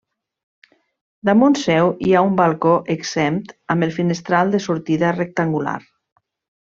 [1.29, 5.81] Damunt seu hi ha un balcó exempt amb el finestral de sortida rectangular.